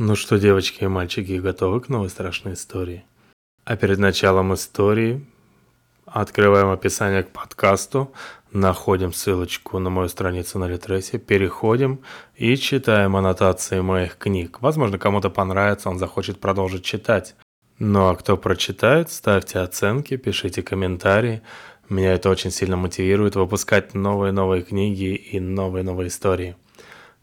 Ну 0.00 0.14
что, 0.14 0.38
девочки 0.38 0.84
и 0.84 0.86
мальчики, 0.86 1.32
готовы 1.40 1.80
к 1.80 1.88
новой 1.88 2.08
страшной 2.08 2.54
истории? 2.54 3.04
А 3.64 3.76
перед 3.76 3.98
началом 3.98 4.54
истории 4.54 5.26
открываем 6.06 6.70
описание 6.70 7.24
к 7.24 7.30
подкасту, 7.30 8.12
находим 8.52 9.12
ссылочку 9.12 9.80
на 9.80 9.90
мою 9.90 10.08
страницу 10.08 10.60
на 10.60 10.68
Литресе, 10.68 11.18
переходим 11.18 11.98
и 12.36 12.56
читаем 12.56 13.16
аннотации 13.16 13.80
моих 13.80 14.16
книг. 14.18 14.58
Возможно, 14.60 15.00
кому-то 15.00 15.30
понравится, 15.30 15.90
он 15.90 15.98
захочет 15.98 16.38
продолжить 16.38 16.84
читать. 16.84 17.34
Ну 17.80 18.06
а 18.06 18.14
кто 18.14 18.36
прочитает, 18.36 19.10
ставьте 19.10 19.58
оценки, 19.58 20.16
пишите 20.16 20.62
комментарии. 20.62 21.42
Меня 21.88 22.12
это 22.12 22.30
очень 22.30 22.52
сильно 22.52 22.76
мотивирует 22.76 23.34
выпускать 23.34 23.94
новые-новые 23.94 24.62
книги 24.62 25.16
и 25.16 25.40
новые-новые 25.40 26.06
истории. 26.06 26.54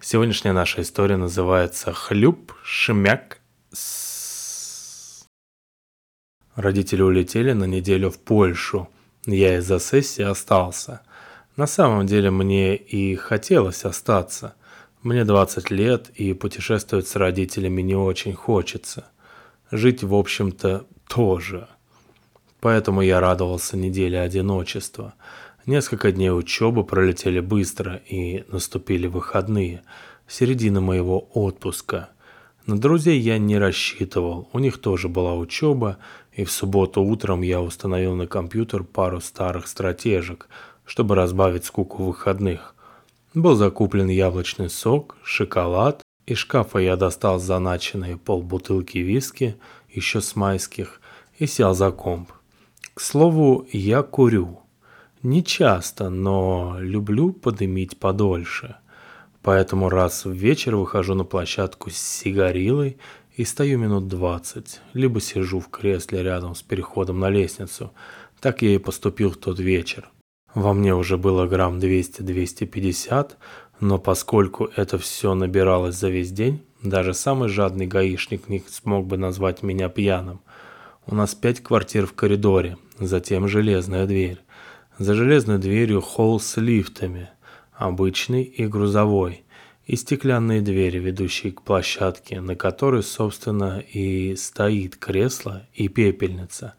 Сегодняшняя 0.02 0.52
наша 0.52 0.82
история 0.82 1.18
называется 1.18 1.92
«Хлюп, 1.92 2.54
шмяк, 2.64 3.40
с...» 3.72 5.26
Родители 6.56 7.02
улетели 7.02 7.54
на 7.54 7.64
неделю 7.64 8.12
в 8.12 8.20
Польшу. 8.20 8.88
Я 9.26 9.58
из-за 9.58 9.80
сессии 9.80 10.22
остался. 10.22 11.02
На 11.56 11.66
самом 11.66 12.06
деле 12.06 12.30
мне 12.30 12.76
и 12.76 13.16
хотелось 13.16 13.84
остаться. 13.84 14.56
Мне 15.02 15.24
20 15.24 15.72
лет, 15.72 16.10
и 16.14 16.34
путешествовать 16.34 17.08
с 17.08 17.16
родителями 17.16 17.82
не 17.82 17.96
очень 17.96 18.34
хочется. 18.34 19.06
Жить, 19.72 20.04
в 20.04 20.14
общем-то, 20.14 20.86
тоже. 21.08 21.68
Поэтому 22.60 23.02
я 23.02 23.20
радовался 23.20 23.78
неделе 23.78 24.20
одиночества– 24.20 25.14
Несколько 25.66 26.12
дней 26.12 26.30
учебы 26.30 26.84
пролетели 26.84 27.40
быстро, 27.40 27.96
и 27.96 28.46
наступили 28.50 29.08
выходные, 29.08 29.82
середина 30.28 30.80
моего 30.80 31.28
отпуска. 31.34 32.10
На 32.68 32.78
друзей 32.78 33.20
я 33.20 33.40
не 33.40 33.58
рассчитывал, 33.58 34.48
у 34.54 34.60
них 34.60 34.78
тоже 34.78 35.10
была 35.10 35.34
учеба, 35.34 35.98
и 36.32 36.44
в 36.44 36.52
субботу 36.52 37.02
утром 37.02 37.42
я 37.42 37.62
установил 37.64 38.14
на 38.14 38.28
компьютер 38.28 38.84
пару 38.84 39.20
старых 39.22 39.68
стратежек, 39.68 40.50
чтобы 40.86 41.16
разбавить 41.16 41.66
скуку 41.66 42.04
выходных. 42.04 42.76
Был 43.34 43.56
закуплен 43.56 44.08
яблочный 44.08 44.70
сок, 44.70 45.18
шоколад, 45.24 46.04
из 46.28 46.38
шкафа 46.38 46.78
я 46.78 46.96
достал 46.96 47.40
заначенные 47.40 48.18
полбутылки 48.18 49.00
виски, 49.00 49.56
еще 49.90 50.22
с 50.22 50.36
майских, 50.36 51.02
и 51.40 51.48
сел 51.48 51.74
за 51.74 51.90
комп. 51.90 52.32
К 52.94 53.02
слову, 53.02 53.68
я 53.72 54.04
курю– 54.04 54.60
не 55.26 55.44
часто, 55.44 56.10
но 56.10 56.78
люблю 56.80 57.34
подымить 57.34 57.98
подольше. 57.98 58.76
Поэтому 59.42 59.90
раз 59.90 60.26
в 60.26 60.32
вечер 60.32 60.76
выхожу 60.76 61.16
на 61.16 61.24
площадку 61.24 61.90
с 61.90 61.98
сигарилой 61.98 62.98
и 63.36 63.44
стою 63.44 63.80
минут 63.80 64.08
двадцать, 64.08 64.82
либо 64.94 65.20
сижу 65.20 65.60
в 65.60 65.70
кресле 65.70 66.24
рядом 66.24 66.56
с 66.56 66.62
переходом 66.62 67.20
на 67.20 67.30
лестницу. 67.30 67.92
Так 68.40 68.62
я 68.62 68.76
и 68.76 68.78
поступил 68.78 69.32
в 69.32 69.38
тот 69.38 69.60
вечер. 69.60 70.10
Во 70.54 70.74
мне 70.74 70.96
уже 70.96 71.18
было 71.18 71.48
грамм 71.48 71.80
200-250, 71.80 73.32
но 73.82 73.98
поскольку 73.98 74.70
это 74.76 74.98
все 74.98 75.34
набиралось 75.34 75.96
за 75.96 76.10
весь 76.10 76.32
день, 76.32 76.64
даже 76.82 77.14
самый 77.14 77.50
жадный 77.50 77.88
гаишник 77.88 78.48
не 78.48 78.64
смог 78.70 79.08
бы 79.08 79.18
назвать 79.18 79.64
меня 79.64 79.90
пьяным. 79.90 80.42
У 81.08 81.16
нас 81.16 81.36
пять 81.36 81.62
квартир 81.62 82.06
в 82.06 82.14
коридоре, 82.14 82.78
затем 83.00 83.48
железная 83.48 84.06
дверь. 84.06 84.45
За 84.98 85.14
железной 85.14 85.58
дверью 85.58 86.00
холл 86.00 86.40
с 86.40 86.56
лифтами, 86.56 87.30
обычный 87.74 88.44
и 88.44 88.66
грузовой, 88.66 89.44
и 89.86 89.98
стеклянные 89.98 90.62
двери, 90.62 91.00
ведущие 91.00 91.52
к 91.52 91.64
площадке, 91.64 92.40
на 92.40 92.56
которой, 92.56 93.04
собственно, 93.04 93.80
и 93.80 94.38
стоит 94.38 94.96
кресло 94.96 95.68
и 95.74 95.90
пепельница. 95.90 96.76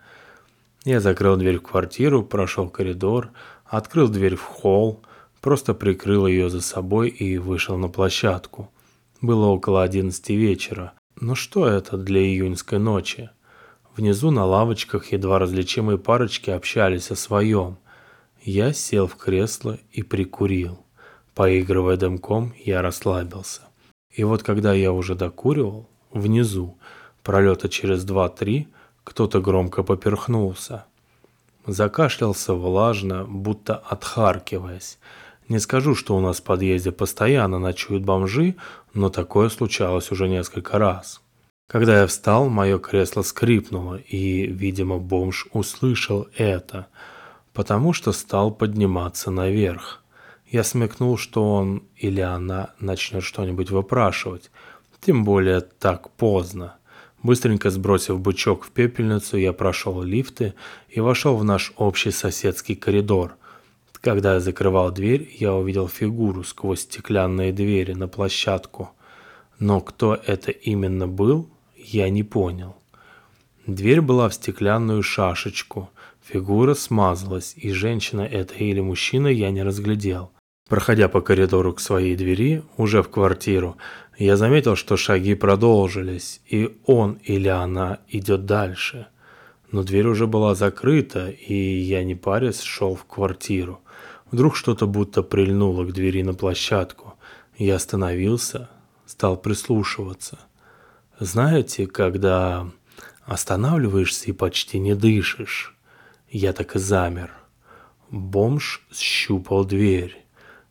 Я 0.86 1.00
закрыл 1.00 1.36
дверь 1.36 1.58
в 1.58 1.62
квартиру, 1.62 2.22
прошел 2.22 2.70
коридор, 2.70 3.32
открыл 3.66 4.08
дверь 4.08 4.36
в 4.36 4.44
холл, 4.44 5.02
просто 5.42 5.74
прикрыл 5.74 6.26
ее 6.26 6.48
за 6.48 6.62
собой 6.62 7.10
и 7.10 7.36
вышел 7.36 7.76
на 7.76 7.88
площадку. 7.88 8.72
Было 9.20 9.46
около 9.48 9.82
одиннадцати 9.82 10.32
вечера. 10.32 10.94
Но 11.20 11.34
что 11.34 11.68
это 11.68 11.98
для 11.98 12.22
июньской 12.22 12.78
ночи? 12.78 13.28
Внизу 13.94 14.30
на 14.30 14.46
лавочках 14.46 15.12
едва 15.12 15.38
различимые 15.38 15.98
парочки 15.98 16.48
общались 16.48 17.10
о 17.10 17.14
своем– 17.14 17.76
я 18.46 18.72
сел 18.72 19.08
в 19.08 19.16
кресло 19.16 19.78
и 19.90 20.02
прикурил. 20.02 20.78
Поигрывая 21.34 21.96
дымком, 21.96 22.54
я 22.64 22.80
расслабился. 22.80 23.62
И 24.10 24.22
вот 24.22 24.44
когда 24.44 24.72
я 24.72 24.92
уже 24.92 25.16
докуривал, 25.16 25.88
внизу, 26.12 26.78
пролета 27.24 27.68
через 27.68 28.04
два-три, 28.04 28.68
кто-то 29.02 29.40
громко 29.40 29.82
поперхнулся. 29.82 30.86
Закашлялся 31.66 32.54
влажно, 32.54 33.24
будто 33.24 33.76
отхаркиваясь. 33.76 34.98
Не 35.48 35.58
скажу, 35.58 35.96
что 35.96 36.16
у 36.16 36.20
нас 36.20 36.38
в 36.38 36.44
подъезде 36.44 36.92
постоянно 36.92 37.58
ночуют 37.58 38.04
бомжи, 38.04 38.54
но 38.94 39.10
такое 39.10 39.48
случалось 39.48 40.12
уже 40.12 40.28
несколько 40.28 40.78
раз. 40.78 41.20
Когда 41.68 42.00
я 42.00 42.06
встал, 42.06 42.48
мое 42.48 42.78
кресло 42.78 43.22
скрипнуло, 43.22 43.96
и, 43.96 44.46
видимо, 44.46 44.98
бомж 44.98 45.48
услышал 45.52 46.28
это– 46.36 46.86
потому 47.56 47.94
что 47.94 48.12
стал 48.12 48.50
подниматься 48.50 49.30
наверх. 49.30 50.02
Я 50.46 50.62
смекнул, 50.62 51.16
что 51.16 51.54
он 51.54 51.84
или 51.96 52.20
она 52.20 52.74
начнет 52.80 53.22
что-нибудь 53.22 53.70
выпрашивать, 53.70 54.50
тем 55.00 55.24
более 55.24 55.62
так 55.62 56.10
поздно. 56.10 56.76
Быстренько 57.22 57.70
сбросив 57.70 58.20
бычок 58.20 58.64
в 58.64 58.70
пепельницу, 58.72 59.38
я 59.38 59.54
прошел 59.54 60.02
лифты 60.02 60.52
и 60.90 61.00
вошел 61.00 61.34
в 61.38 61.44
наш 61.44 61.72
общий 61.78 62.10
соседский 62.10 62.76
коридор. 62.76 63.36
Когда 64.02 64.34
я 64.34 64.40
закрывал 64.40 64.90
дверь, 64.90 65.34
я 65.38 65.54
увидел 65.54 65.88
фигуру 65.88 66.44
сквозь 66.44 66.80
стеклянные 66.80 67.54
двери 67.54 67.94
на 67.94 68.06
площадку. 68.06 68.90
Но 69.58 69.80
кто 69.80 70.14
это 70.14 70.50
именно 70.50 71.08
был, 71.08 71.48
я 71.74 72.10
не 72.10 72.22
понял. 72.22 72.76
Дверь 73.66 74.00
была 74.00 74.28
в 74.28 74.34
стеклянную 74.34 75.02
шашечку– 75.02 75.90
Фигура 76.28 76.74
смазалась, 76.74 77.54
и 77.56 77.70
женщина 77.70 78.22
это 78.22 78.54
или 78.54 78.80
мужчина 78.80 79.28
я 79.28 79.52
не 79.52 79.62
разглядел. 79.62 80.32
Проходя 80.68 81.08
по 81.08 81.20
коридору 81.20 81.72
к 81.72 81.78
своей 81.78 82.16
двери, 82.16 82.64
уже 82.76 83.04
в 83.04 83.08
квартиру, 83.08 83.76
я 84.18 84.36
заметил, 84.36 84.74
что 84.74 84.96
шаги 84.96 85.36
продолжились, 85.36 86.40
и 86.44 86.76
он 86.84 87.20
или 87.22 87.46
она 87.46 88.00
идет 88.08 88.44
дальше. 88.44 89.06
Но 89.70 89.84
дверь 89.84 90.08
уже 90.08 90.26
была 90.26 90.56
закрыта, 90.56 91.28
и 91.28 91.54
я 91.54 92.02
не 92.02 92.16
парясь 92.16 92.60
шел 92.60 92.96
в 92.96 93.04
квартиру. 93.04 93.80
Вдруг 94.32 94.56
что-то 94.56 94.88
будто 94.88 95.22
прильнуло 95.22 95.84
к 95.84 95.92
двери 95.92 96.24
на 96.24 96.34
площадку. 96.34 97.14
Я 97.56 97.76
остановился, 97.76 98.68
стал 99.06 99.36
прислушиваться. 99.36 100.40
Знаете, 101.20 101.86
когда 101.86 102.66
останавливаешься 103.26 104.26
и 104.26 104.32
почти 104.32 104.78
не 104.78 104.94
дышишь? 104.94 105.76
Я 106.30 106.52
так 106.52 106.76
и 106.76 106.78
замер. 106.78 107.30
Бомж 108.10 108.86
щупал 108.92 109.64
дверь. 109.64 110.24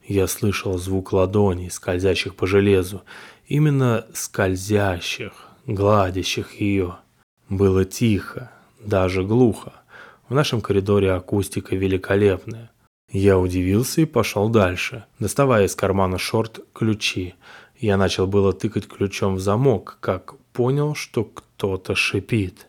Я 0.08 0.28
слышал 0.28 0.78
звук 0.78 1.14
ладоней, 1.14 1.70
скользящих 1.70 2.36
по 2.36 2.48
железу. 2.48 3.04
Именно 3.48 4.06
скользящих, 4.14 5.34
гладящих 5.66 6.60
ее. 6.60 6.98
Было 7.50 7.86
тихо, 7.86 8.52
даже 8.80 9.24
глухо. 9.24 9.74
В 10.30 10.34
нашем 10.34 10.62
коридоре 10.62 11.12
акустика 11.12 11.76
великолепная. 11.76 12.72
Я 13.12 13.38
удивился 13.38 14.02
и 14.02 14.06
пошел 14.06 14.50
дальше, 14.50 15.06
доставая 15.20 15.66
из 15.66 15.76
кармана 15.76 16.18
шорт 16.18 16.60
ключи. 16.74 17.36
Я 17.78 17.98
начал 17.98 18.26
было 18.26 18.54
тыкать 18.54 18.88
ключом 18.88 19.36
в 19.36 19.40
замок, 19.40 19.98
как 20.00 20.36
понял, 20.54 20.96
что 20.96 21.26
кто-то 21.26 21.94
шипит. 21.96 22.68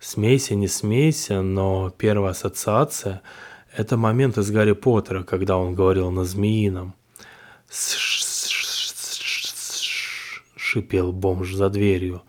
Смейся, 0.00 0.54
не 0.54 0.68
смейся, 0.68 1.40
но 1.40 1.90
первая 1.90 2.32
ассоциация– 2.32 3.22
это 3.76 3.96
момент 3.96 4.38
из 4.38 4.50
Гарри 4.50 4.72
Поттера, 4.72 5.22
когда 5.22 5.56
он 5.56 5.74
говорил 5.74 6.10
на 6.10 6.24
змеином. 6.24 6.94
шипел 10.56 11.12
бомж 11.12 11.54
за 11.54 11.70
дверью. 11.70 12.22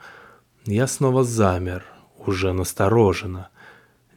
Я 0.65 0.87
снова 0.87 1.23
замер, 1.23 1.83
уже 2.17 2.53
настороженно. 2.53 3.49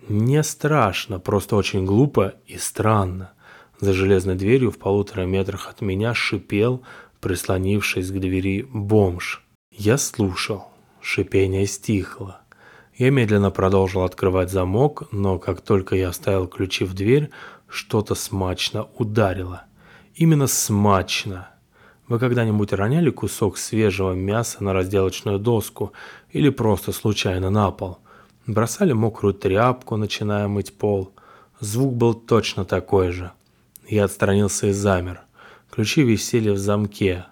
Не 0.09 0.43
страшно, 0.43 1.19
просто 1.19 1.57
очень 1.57 1.85
глупо 1.85 2.35
и 2.47 2.59
странно. 2.59 3.33
За 3.81 3.93
железной 3.93 4.35
дверью 4.35 4.71
в 4.71 4.79
полутора 4.79 5.23
метрах 5.23 5.69
от 5.69 5.81
меня 5.81 6.15
шипел, 6.15 6.83
прислонившись 7.21 8.11
к 8.11 8.19
двери, 8.19 8.67
бомж. 8.73 9.43
Я 9.71 9.99
слушал. 9.99 10.69
Шипение 11.01 11.67
стихло. 11.67 12.41
Я 12.97 13.11
медленно 13.11 13.51
продолжил 13.51 14.03
открывать 14.03 14.51
замок, 14.51 15.05
но 15.13 15.39
как 15.39 15.61
только 15.61 15.95
я 15.95 16.09
оставил 16.09 16.49
ключи 16.49 16.85
в 16.85 16.95
дверь, 16.95 17.31
что-то 17.69 18.15
смачно 18.15 18.89
ударило. 18.97 19.63
Именно 20.15 20.49
смачно. 20.49 21.49
Вы 22.09 22.19
когда-нибудь 22.19 22.73
роняли 22.73 23.11
кусок 23.11 23.59
свежего 23.59 24.13
мяса 24.13 24.65
на 24.65 24.73
разделочную 24.73 25.39
доску 25.39 25.93
или 26.33 26.49
просто 26.49 26.91
случайно 26.91 27.51
на 27.51 27.71
пол? 27.71 27.99
Бросали 28.47 28.93
мокрую 28.93 29.35
тряпку, 29.35 29.97
начиная 29.97 30.49
мыть 30.49 30.73
пол. 30.73 31.13
Звук 31.61 31.95
был 31.95 32.15
точно 32.15 32.65
такой 32.65 33.13
же. 33.13 33.31
Я 33.87 34.05
отстранился 34.05 34.69
и 34.69 34.73
замер. 34.73 35.21
Ключи 35.79 36.03
висели 36.03 36.51
в 36.51 36.59
замке. 36.59 37.27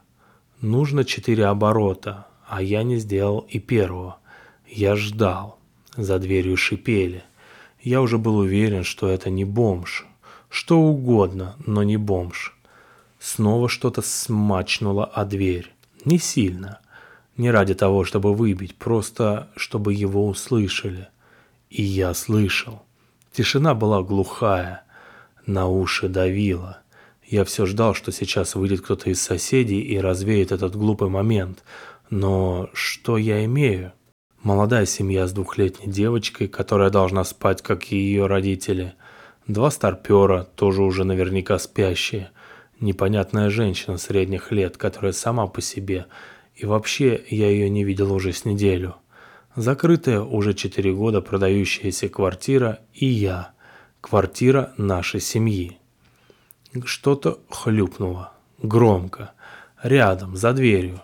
Нужно 0.60 1.04
четыре 1.04 1.46
оборота, 1.46 2.28
а 2.46 2.62
я 2.62 2.84
не 2.84 2.98
сделал 2.98 3.40
и 3.40 3.58
первого. 3.58 4.18
Я 4.68 4.94
ждал. 4.94 5.58
За 5.96 6.20
дверью 6.20 6.56
шипели. 6.56 7.24
Я 7.80 8.00
уже 8.00 8.18
был 8.18 8.36
уверен, 8.36 8.84
что 8.84 9.08
это 9.08 9.30
не 9.30 9.44
бомж. 9.44 10.06
Что 10.48 10.78
угодно, 10.78 11.56
но 11.66 11.82
не 11.82 11.96
бомж. 11.96 12.56
Снова 13.18 13.68
что-то 13.68 14.00
смачнуло 14.00 15.06
о 15.06 15.24
дверь. 15.24 15.72
Не 16.04 16.20
сильно. 16.20 16.78
Не 17.36 17.50
ради 17.50 17.74
того, 17.74 18.04
чтобы 18.04 18.32
выбить, 18.32 18.76
просто 18.76 19.48
чтобы 19.56 19.92
его 19.92 20.24
услышали. 20.24 21.08
И 21.68 21.82
я 21.82 22.14
слышал. 22.14 22.84
Тишина 23.32 23.74
была 23.74 24.04
глухая. 24.04 24.84
На 25.46 25.66
уши 25.66 26.08
давила. 26.08 26.78
Я 27.26 27.44
все 27.44 27.66
ждал, 27.66 27.94
что 27.94 28.12
сейчас 28.12 28.54
выйдет 28.54 28.82
кто-то 28.82 29.10
из 29.10 29.20
соседей 29.20 29.80
и 29.80 29.98
развеет 29.98 30.52
этот 30.52 30.76
глупый 30.76 31.08
момент. 31.08 31.64
Но 32.08 32.70
что 32.72 33.18
я 33.18 33.44
имею? 33.44 33.92
Молодая 34.42 34.86
семья 34.86 35.26
с 35.26 35.32
двухлетней 35.32 35.90
девочкой, 35.90 36.46
которая 36.46 36.90
должна 36.90 37.24
спать, 37.24 37.62
как 37.62 37.90
и 37.92 37.96
ее 37.96 38.26
родители. 38.26 38.94
Два 39.48 39.70
старпера, 39.70 40.44
тоже 40.44 40.82
уже 40.82 41.04
наверняка 41.04 41.58
спящие 41.58 42.30
непонятная 42.80 43.50
женщина 43.50 43.98
средних 43.98 44.52
лет, 44.52 44.76
которая 44.76 45.12
сама 45.12 45.46
по 45.46 45.60
себе, 45.60 46.06
и 46.54 46.66
вообще 46.66 47.22
я 47.28 47.48
ее 47.48 47.68
не 47.68 47.84
видел 47.84 48.12
уже 48.12 48.32
с 48.32 48.44
неделю. 48.44 48.96
Закрытая 49.54 50.20
уже 50.20 50.54
четыре 50.54 50.92
года 50.92 51.20
продающаяся 51.20 52.08
квартира 52.08 52.80
и 52.92 53.06
я, 53.06 53.52
квартира 54.00 54.74
нашей 54.76 55.20
семьи. 55.20 55.78
Что-то 56.84 57.38
хлюпнуло, 57.50 58.32
громко, 58.62 59.32
рядом, 59.82 60.36
за 60.36 60.52
дверью, 60.52 61.00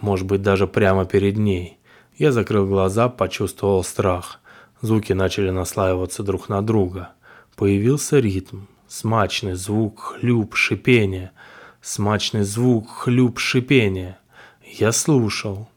может 0.00 0.26
быть 0.26 0.42
даже 0.42 0.66
прямо 0.66 1.04
перед 1.04 1.36
ней. 1.36 1.78
Я 2.16 2.32
закрыл 2.32 2.66
глаза, 2.66 3.08
почувствовал 3.08 3.82
страх. 3.84 4.40
Звуки 4.80 5.12
начали 5.12 5.50
наслаиваться 5.50 6.22
друг 6.22 6.48
на 6.48 6.62
друга. 6.62 7.10
Появился 7.56 8.18
ритм, 8.18 8.66
Смачный 8.88 9.54
звук, 9.54 10.16
хлюп, 10.20 10.54
шипение. 10.54 11.32
Смачный 11.82 12.44
звук, 12.44 12.88
хлюп, 12.88 13.38
шипение. 13.40 14.18
Я 14.64 14.92
слушал. 14.92 15.68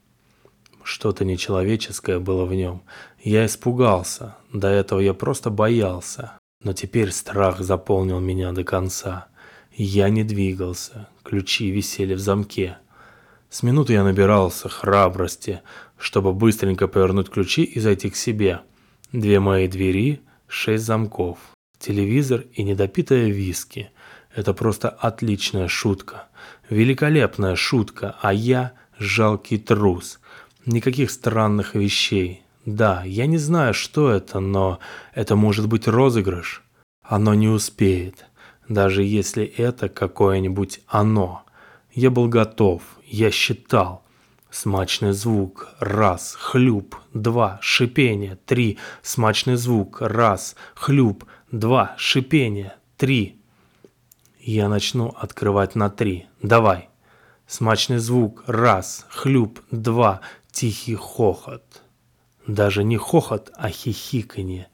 Что-то 0.84 1.26
нечеловеческое 1.26 2.20
было 2.20 2.46
в 2.46 2.54
нем. 2.54 2.84
Я 3.24 3.48
испугался. 3.48 4.36
До 4.54 4.68
этого 4.68 5.00
я 5.00 5.16
просто 5.16 5.50
боялся. 5.50 6.34
Но 6.64 6.74
теперь 6.74 7.12
страх 7.12 7.62
заполнил 7.62 8.20
меня 8.20 8.52
до 8.52 8.64
конца. 8.64 9.28
Я 9.76 10.10
не 10.10 10.24
двигался. 10.24 11.08
Ключи 11.24 11.72
висели 11.72 12.14
в 12.14 12.20
замке. 12.20 12.78
С 13.50 13.64
минуты 13.64 13.94
я 13.94 14.04
набирался 14.04 14.70
храбрости, 14.70 15.62
чтобы 15.98 16.34
быстренько 16.34 16.88
повернуть 16.88 17.30
ключи 17.30 17.64
и 17.64 17.80
зайти 17.80 18.10
к 18.10 18.16
себе. 18.16 18.62
Две 19.12 19.40
мои 19.40 19.68
двери, 19.68 20.22
шесть 20.48 20.86
замков 20.86 21.40
телевизор 21.80 22.44
и 22.54 22.64
недопитая 22.64 23.30
виски. 23.30 23.92
Это 24.36 24.54
просто 24.54 24.90
отличная 24.90 25.68
шутка. 25.68 26.28
Великолепная 26.70 27.56
шутка, 27.56 28.16
а 28.22 28.32
я 28.34 28.74
жалкий 29.00 29.58
трус. 29.58 30.20
Никаких 30.66 31.10
странных 31.10 31.74
вещей. 31.74 32.44
Да, 32.66 33.04
я 33.06 33.26
не 33.26 33.38
знаю, 33.38 33.74
что 33.74 34.12
это, 34.12 34.40
но 34.40 34.80
это 35.16 35.36
может 35.36 35.68
быть 35.68 35.88
розыгрыш. 35.88 36.62
Оно 37.02 37.34
не 37.34 37.48
успеет, 37.48 38.26
даже 38.70 39.04
если 39.04 39.44
это 39.44 39.90
какое-нибудь 39.90 40.80
оно. 40.88 41.44
Я 41.92 42.10
был 42.10 42.30
готов, 42.30 42.82
я 43.06 43.32
считал. 43.32 44.06
Смачный 44.52 45.12
звук. 45.12 45.68
Раз. 45.80 46.36
Хлюп. 46.40 46.96
Два. 47.14 47.60
Шипение. 47.62 48.40
Три. 48.48 48.80
Смачный 49.04 49.58
звук. 49.58 50.02
Раз. 50.02 50.56
Хлюп 50.74 51.26
два, 51.52 51.96
шипение, 51.98 52.76
три. 52.98 53.42
Я 54.40 54.70
начну 54.70 55.10
открывать 55.10 55.76
на 55.76 55.90
три. 55.90 56.28
Давай. 56.42 56.90
Смачный 57.48 57.98
звук. 57.98 58.44
Раз, 58.46 59.06
хлюп, 59.10 59.60
два, 59.72 60.22
тихий 60.52 60.96
хохот. 60.96 61.82
Даже 62.48 62.84
не 62.84 62.98
хохот, 62.98 63.52
а 63.56 63.70
хихиканье. 63.70 64.68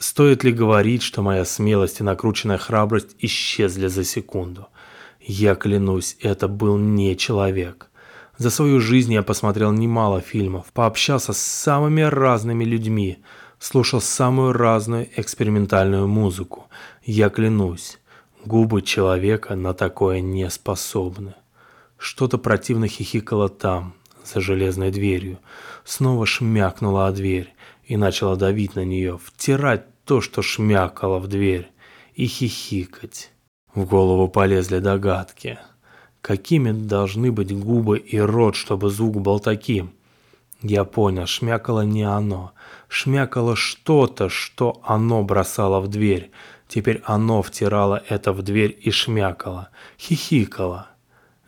Стоит 0.00 0.42
ли 0.42 0.50
говорить, 0.50 1.02
что 1.02 1.22
моя 1.22 1.44
смелость 1.44 2.00
и 2.00 2.02
накрученная 2.02 2.58
храбрость 2.58 3.14
исчезли 3.20 3.86
за 3.86 4.02
секунду? 4.02 4.66
Я 5.20 5.54
клянусь, 5.54 6.16
это 6.20 6.48
был 6.48 6.76
не 6.76 7.16
человек. 7.16 7.90
За 8.36 8.50
свою 8.50 8.80
жизнь 8.80 9.12
я 9.12 9.22
посмотрел 9.22 9.70
немало 9.70 10.20
фильмов, 10.20 10.72
пообщался 10.72 11.32
с 11.32 11.38
самыми 11.38 12.00
разными 12.00 12.64
людьми– 12.64 13.22
слушал 13.60 14.00
самую 14.00 14.52
разную 14.52 15.08
экспериментальную 15.16 16.08
музыку. 16.08 16.66
Я 17.04 17.28
клянусь, 17.28 17.98
губы 18.44 18.82
человека 18.82 19.54
на 19.54 19.74
такое 19.74 20.20
не 20.20 20.50
способны. 20.50 21.34
Что-то 21.96 22.38
противно 22.38 22.88
хихикало 22.88 23.48
там, 23.48 23.94
за 24.24 24.40
железной 24.40 24.90
дверью. 24.90 25.38
Снова 25.84 26.26
шмякнула 26.26 27.06
о 27.06 27.12
дверь 27.12 27.54
и 27.90 27.96
начала 27.96 28.36
давить 28.36 28.76
на 28.76 28.84
нее, 28.84 29.18
втирать 29.18 29.84
то, 30.04 30.20
что 30.20 30.42
шмякало 30.42 31.18
в 31.18 31.26
дверь, 31.26 31.72
и 32.14 32.26
хихикать. 32.26 33.32
В 33.74 33.84
голову 33.84 34.28
полезли 34.28 34.78
догадки. 34.78 35.58
Какими 36.20 36.70
должны 36.70 37.32
быть 37.32 37.52
губы 37.52 37.98
и 37.98 38.16
рот, 38.20 38.54
чтобы 38.54 38.90
звук 38.90 39.20
был 39.20 39.40
таким? 39.40 39.90
Я 40.62 40.84
понял, 40.84 41.26
шмякало 41.26 41.80
не 41.80 42.04
оно. 42.04 42.52
Шмякало 42.86 43.56
что-то, 43.56 44.28
что 44.28 44.80
оно 44.84 45.24
бросало 45.24 45.80
в 45.80 45.88
дверь. 45.88 46.30
Теперь 46.68 47.02
оно 47.04 47.42
втирало 47.42 48.00
это 48.08 48.32
в 48.32 48.42
дверь 48.42 48.78
и 48.80 48.92
шмякало. 48.92 49.70
Хихикало. 49.98 50.90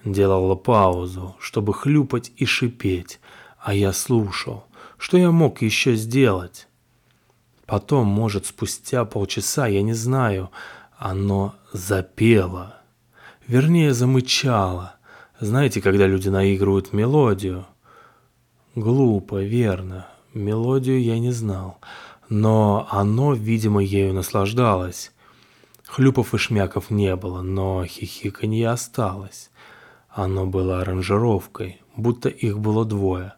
Делало 0.04 0.56
паузу, 0.56 1.36
чтобы 1.38 1.72
хлюпать 1.72 2.32
и 2.34 2.46
шипеть. 2.46 3.20
А 3.60 3.74
я 3.74 3.92
слушал. 3.92 4.64
Что 5.02 5.16
я 5.18 5.30
мог 5.32 5.62
еще 5.62 5.96
сделать? 5.96 6.68
Потом, 7.66 8.06
может, 8.06 8.46
спустя 8.46 9.04
полчаса, 9.04 9.66
я 9.66 9.82
не 9.82 9.94
знаю, 9.94 10.50
оно 10.96 11.54
запело. 11.72 12.76
Вернее, 13.48 13.94
замычало. 13.94 14.94
Знаете, 15.40 15.80
когда 15.80 16.06
люди 16.06 16.28
наигрывают 16.28 16.92
мелодию– 16.92 17.66
Глупо, 18.74 19.42
верно. 19.42 20.06
Мелодию 20.32 21.02
я 21.02 21.18
не 21.18 21.30
знал. 21.30 21.78
Но 22.30 22.88
оно, 22.90 23.34
видимо, 23.34 23.82
ею 23.82 24.14
наслаждалось. 24.14 25.12
Хлюпов 25.86 26.32
и 26.32 26.38
шмяков 26.38 26.88
не 26.88 27.14
было, 27.16 27.42
но 27.42 27.84
хихиканье 27.84 28.70
осталось. 28.70 29.50
Оно 30.08 30.46
было 30.46 30.80
аранжировкой, 30.80 31.82
будто 31.96 32.30
их 32.30 32.58
было 32.60 32.86
двое. 32.86 33.34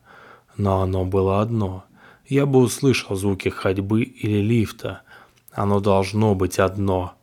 Но 0.56 0.82
оно 0.82 1.04
было 1.04 1.40
одно. 1.40 1.84
Я 2.26 2.46
бы 2.46 2.60
услышал 2.60 3.16
звуки 3.16 3.48
ходьбы 3.48 4.02
или 4.02 4.38
лифта. 4.38 5.02
Оно 5.52 5.80
должно 5.80 6.34
быть 6.34 6.58
одно. 6.58 7.14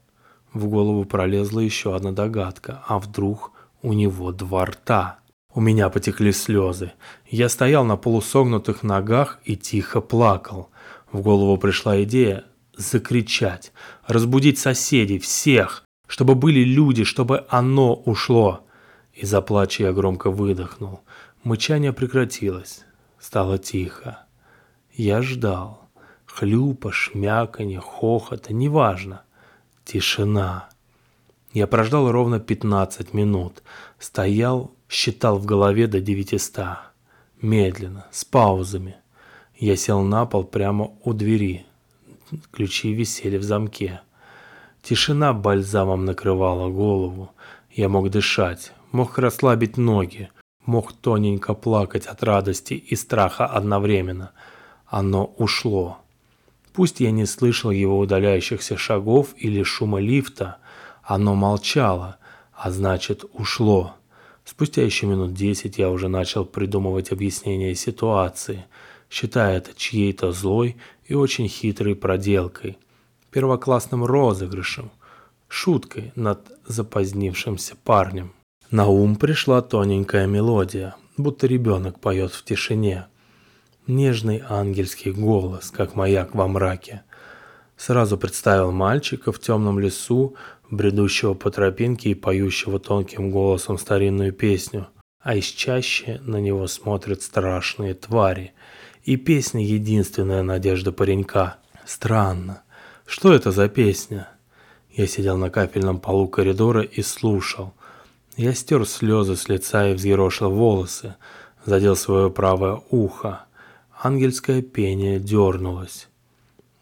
В 0.54 0.68
голову 0.68 1.06
пролезла 1.06 1.60
еще 1.60 1.96
одна 1.96 2.12
догадка. 2.12 2.84
А 2.88 3.00
вдруг 3.00 3.52
у 3.82 3.94
него 3.94 4.32
два 4.32 4.66
рта? 4.66 5.20
У 5.54 5.60
меня 5.60 5.90
потекли 5.90 6.32
слезы. 6.32 6.94
Я 7.28 7.50
стоял 7.50 7.84
на 7.84 7.98
полусогнутых 7.98 8.84
ногах 8.84 9.40
и 9.44 9.56
тихо 9.56 10.02
плакал. 10.02 10.70
В 11.12 11.22
голову 11.22 11.58
пришла 11.58 12.02
идея 12.04 12.46
закричать, 12.78 13.74
разбудить 14.08 14.60
соседей, 14.60 15.20
всех, 15.20 15.84
чтобы 16.08 16.36
были 16.36 16.62
люди, 16.62 17.04
чтобы 17.04 17.46
оно 17.50 17.94
ушло. 17.94 18.66
Из-за 19.14 19.42
плача 19.42 19.84
я 19.84 19.94
громко 19.94 20.32
выдохнул. 20.32 21.02
Мычание 21.44 21.92
прекратилось. 21.92 22.86
Стало 23.22 23.60
тихо. 23.60 24.26
Я 24.92 25.22
ждал. 25.22 25.88
Хлюпа, 26.26 26.92
шмяканье, 26.92 27.80
хохота, 27.80 28.52
неважно. 28.52 29.22
Тишина. 29.86 30.70
Я 31.54 31.68
прождал 31.68 32.12
ровно 32.12 32.40
15 32.40 33.14
минут. 33.14 33.62
Стоял, 34.00 34.72
считал 34.90 35.38
в 35.38 35.46
голове 35.46 35.86
до 35.86 36.02
900. 36.02 36.80
Медленно, 37.42 38.08
с 38.12 38.26
паузами. 38.26 38.96
Я 39.56 39.76
сел 39.76 40.02
на 40.02 40.26
пол 40.26 40.44
прямо 40.44 40.92
у 41.04 41.14
двери. 41.14 41.68
Ключи 42.52 42.92
висели 42.92 43.38
в 43.38 43.44
замке. 43.44 44.02
Тишина 44.82 45.34
бальзамом 45.34 46.06
накрывала 46.06 46.70
голову. 46.70 47.30
Я 47.70 47.88
мог 47.88 48.10
дышать. 48.10 48.74
мог 48.92 49.20
расслабить 49.20 49.78
ноги, 49.78 50.32
мог 50.66 50.94
тоненько 50.94 51.54
плакать 51.54 52.06
от 52.06 52.24
радости 52.24 52.74
и 52.74 52.96
страха 52.96 53.46
одновременно. 53.46 54.32
Оно 54.86 55.26
ушло. 55.38 56.00
Пусть 56.74 57.00
я 57.00 57.12
не 57.12 57.26
слышал 57.26 57.72
его 57.72 58.00
удаляющихся 58.00 58.78
шагов 58.78 59.34
или 59.38 59.64
шума 59.64 60.00
лифта, 60.00 60.58
оно 61.04 61.36
молчало, 61.36 62.18
а 62.54 62.72
значит 62.72 63.26
ушло. 63.34 63.96
Спустя 64.46 64.84
еще 64.84 65.06
минут 65.06 65.34
десять 65.34 65.78
я 65.78 65.90
уже 65.90 66.08
начал 66.08 66.46
придумывать 66.46 67.12
объяснение 67.12 67.76
ситуации, 67.76 68.66
считая 69.10 69.58
это 69.58 69.74
чьей-то 69.76 70.32
злой 70.32 70.78
и 71.06 71.14
очень 71.14 71.48
хитрой 71.48 71.96
проделкой, 71.96 72.78
первоклассным 73.32 74.06
розыгрышем, 74.06 74.92
шуткой 75.48 76.12
над 76.16 76.40
запозднившимся 76.66 77.76
парнем. 77.84 78.34
На 78.72 78.88
ум 78.88 79.18
пришла 79.18 79.62
тоненькая 79.62 80.28
мелодия, 80.28 80.96
будто 81.18 81.46
ребенок 81.46 82.00
поет 82.00 82.32
в 82.32 82.46
тишине. 82.46 83.08
Нежный 83.86 84.42
ангельский 84.48 85.12
голос, 85.12 85.72
как 85.72 85.96
маяк 85.96 86.34
во 86.34 86.48
мраке. 86.48 87.04
Сразу 87.76 88.18
представил 88.18 88.72
мальчика 88.72 89.34
в 89.34 89.40
темном 89.40 89.78
лесу, 89.78 90.36
бредущего 90.70 91.34
по 91.34 91.52
тропинке 91.52 92.12
и 92.12 92.16
поющего 92.16 92.80
тонким 92.80 93.30
голосом 93.30 93.78
старинную 93.78 94.32
песню, 94.32 94.88
а 95.20 95.36
из 95.36 95.48
чаще 95.48 96.22
на 96.24 96.38
него 96.38 96.66
смотрят 96.68 97.22
страшные 97.24 97.94
твари. 97.94 98.54
И 99.04 99.18
песня— 99.18 99.66
единственная 99.66 100.44
надежда 100.44 100.94
паренька. 100.94 101.58
Странно. 101.86 102.64
Что 103.06 103.34
это 103.34 103.52
за 103.52 103.68
песня? 103.68 104.30
Я 104.92 105.08
сидел 105.08 105.36
на 105.36 105.50
капельном 105.50 106.00
полу 106.00 106.30
коридора 106.30 106.84
и 106.84 107.02
слушал. 107.02 107.74
Я 108.42 108.56
стер 108.56 108.88
слезы 108.88 109.36
с 109.36 109.50
лица 109.50 109.88
и 109.88 109.94
взъерошил 109.94 110.50
волосы, 110.50 111.14
задел 111.64 111.96
свое 111.96 112.32
правое 112.32 112.82
ухо. 112.90 113.46
Ангельское 114.02 114.64
пение 114.64 115.20
дернулось. 115.20 116.08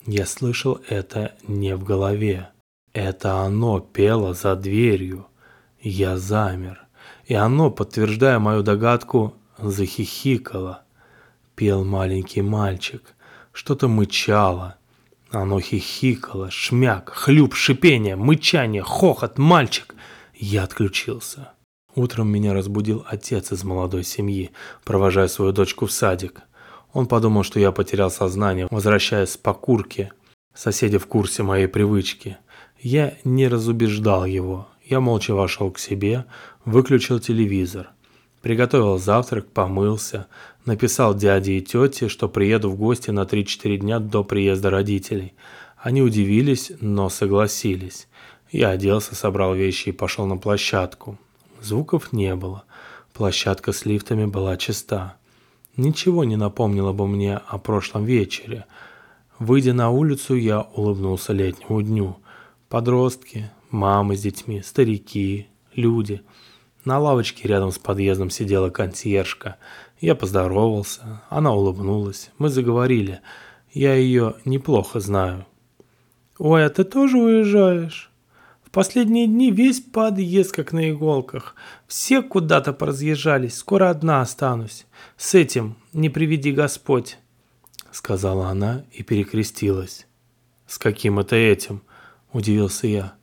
Я 0.05 0.25
слышал 0.25 0.79
это 0.87 1.33
не 1.45 1.75
в 1.75 1.83
голове. 1.83 2.47
Это 2.93 3.41
оно 3.41 3.81
пело 3.81 4.33
за 4.33 4.55
дверью. 4.55 5.27
Я 5.81 6.17
замер. 6.17 6.87
И 7.25 7.33
оно, 7.33 7.71
подтверждая 7.71 8.39
мою 8.39 8.63
догадку, 8.63 9.33
захихикало. 9.57 10.83
Пел 11.55 11.83
маленький 11.83 12.41
мальчик. 12.41 13.03
Что-то 13.51 13.89
мычало. 13.89 14.77
Оно 15.29 15.59
хихикало. 15.59 16.51
Шмяк, 16.51 17.09
хлюп, 17.09 17.53
шипение, 17.53 18.15
мычание, 18.15 18.81
хохот, 18.81 19.37
мальчик. 19.37 19.93
Я 20.41 20.63
отключился. 20.63 21.51
Утром 21.95 22.29
меня 22.29 22.53
разбудил 22.53 23.03
отец 23.05 23.51
из 23.51 23.65
молодой 23.65 24.05
семьи, 24.05 24.51
провожая 24.85 25.27
свою 25.27 25.51
дочку 25.51 25.85
в 25.85 25.91
садик. 25.91 26.43
Он 26.93 27.07
подумал, 27.07 27.43
что 27.43 27.59
я 27.59 27.73
потерял 27.73 28.09
сознание, 28.09 28.65
возвращаясь 28.71 29.31
с 29.31 29.37
покурки. 29.37 30.13
Соседи 30.53 30.97
в 30.97 31.07
курсе 31.07 31.43
моей 31.43 31.67
привычки. 31.67 32.37
Я 32.79 33.17
не 33.25 33.49
разубеждал 33.49 34.23
его. 34.23 34.69
Я 34.85 35.01
молча 35.01 35.35
вошел 35.35 35.71
к 35.71 35.77
себе, 35.77 36.23
выключил 36.63 37.19
телевизор. 37.19 37.89
Приготовил 38.41 38.97
завтрак, 38.97 39.51
помылся, 39.51 40.27
написал 40.63 41.15
дяде 41.15 41.57
и 41.57 41.61
тете, 41.61 42.07
что 42.07 42.29
приеду 42.29 42.69
в 42.69 42.77
гости 42.77 43.11
на 43.11 43.23
3-4 43.23 43.75
дня 43.75 43.99
до 43.99 44.23
приезда 44.23 44.69
родителей. 44.69 45.33
Они 45.75 46.01
удивились, 46.01 46.71
но 46.79 47.09
согласились. 47.09 48.07
Я 48.51 48.69
оделся, 48.69 49.15
собрал 49.15 49.53
вещи 49.53 49.89
и 49.89 49.93
пошел 49.93 50.25
на 50.25 50.37
площадку. 50.37 51.17
Звуков 51.61 52.11
не 52.11 52.35
было. 52.35 52.63
Площадка 53.13 53.71
с 53.71 53.85
лифтами 53.85 54.25
была 54.25 54.57
чиста. 54.57 55.17
Ничего 55.77 56.23
не 56.23 56.35
напомнило 56.35 56.91
бы 56.91 57.07
мне 57.07 57.37
о 57.37 57.57
прошлом 57.59 58.05
вечере. 58.05 58.65
Выйдя 59.37 59.73
на 59.73 59.91
улицу, 59.91 60.35
я 60.35 60.61
улыбнулся 60.61 61.31
летнему 61.31 61.81
дню. 61.81 62.17
Подростки, 62.69 63.51
мамы 63.69 64.15
с 64.15 64.21
детьми, 64.21 64.61
старики, 64.63 65.47
люди. 65.75 66.21
На 66.85 66.97
лавочке 66.97 67.47
рядом 67.47 67.71
с 67.71 67.77
подъездом 67.77 68.29
сидела 68.29 68.69
консьержка. 68.69 69.57
Я 69.99 70.15
поздоровался, 70.15 71.21
она 71.29 71.53
улыбнулась. 71.53 72.31
Мы 72.37 72.49
заговорили. 72.49 73.19
Я 73.71 73.93
ее 73.93 74.35
неплохо 74.43 74.99
знаю. 74.99 75.45
«Ой, 76.39 76.65
а 76.65 76.69
ты 76.69 76.85
тоже 76.85 77.17
уезжаешь?» 77.17 78.08
В 78.69 78.71
последние 78.71 79.25
дни 79.25 79.49
весь 79.51 79.79
подъезд 79.79 80.51
как 80.51 80.73
на 80.73 80.91
иголках. 80.91 81.55
Все 81.87 82.21
куда-то 82.21 82.71
поразъезжались, 82.71 83.55
скоро 83.55 83.89
одна 83.89 84.21
останусь. 84.21 84.85
С 85.17 85.33
этим 85.33 85.75
не 85.91 86.09
приведи 86.09 86.51
Господь, 86.51 87.17
сказала 87.91 88.49
она 88.49 88.83
и 88.91 89.01
перекрестилась. 89.01 90.05
С 90.67 90.77
каким 90.77 91.17
это 91.17 91.35
этим? 91.35 91.81
Удивился 92.31 92.85
я. 92.85 93.13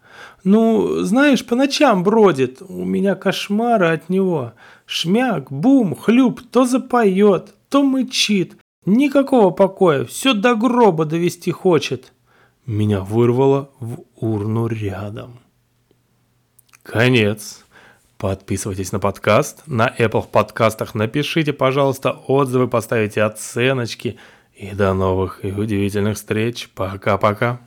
Ну, 0.43 1.05
знаешь, 1.05 1.47
по 1.47 1.55
ночам 1.55 2.03
бродит. 2.03 2.61
У 2.61 2.85
меня 2.85 3.15
кошмары 3.15 3.87
от 3.87 4.09
него. 4.09 4.55
Шмяк, 4.85 5.53
бум, 5.53 5.95
хлюп, 5.95 6.41
то 6.51 6.65
запоет, 6.65 7.55
то 7.69 7.85
мычит. 7.85 8.57
Никакого 8.85 9.51
покоя, 9.51 10.05
все 10.07 10.35
до 10.35 10.57
гроба 10.57 11.05
довести 11.05 11.53
хочет. 11.53 12.13
Меня 12.67 13.01
вырвало 13.01 13.71
в 13.79 14.01
урну 14.17 14.67
рядом. 14.67 15.39
Конец. 16.83 17.65
Подписывайтесь 18.19 18.91
на 18.91 18.99
подкаст. 18.99 19.63
На 19.67 19.89
Apple 19.89 20.27
подкастах 20.27 20.97
напишите, 20.97 21.53
пожалуйста, 21.53 22.11
отзывы, 22.11 22.67
поставите 22.67 23.23
оценочки. 23.23 24.19
И 24.53 24.73
до 24.73 24.95
новых 24.95 25.45
и 25.45 25.53
удивительных 25.53 26.17
встреч. 26.17 26.69
Пока-пока. 26.75 27.61